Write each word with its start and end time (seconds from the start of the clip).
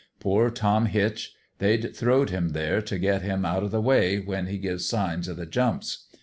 Poor 0.19 0.49
Tom 0.49 0.87
Hitch! 0.87 1.35
they'd 1.59 1.95
throwed 1.95 2.31
him 2.31 2.53
there 2.53 2.81
t' 2.81 2.97
get 2.97 3.21
him 3.21 3.45
out 3.45 3.61
o' 3.61 3.67
the 3.67 3.79
way, 3.79 4.17
when 4.19 4.47
he 4.47 4.57
give 4.57 4.81
signs 4.81 5.29
o' 5.29 5.35
the 5.35 5.45
jumps. 5.45 6.07